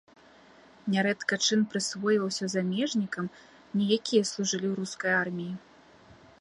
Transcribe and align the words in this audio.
Нярэдка 0.93 1.37
чын 1.47 1.61
прысвойваўся 1.73 2.45
замежнікам, 2.55 3.25
не 3.77 3.83
якія 3.99 4.23
служылі 4.33 4.67
ў 4.69 4.75
рускай 4.83 5.11
арміі. 5.23 5.55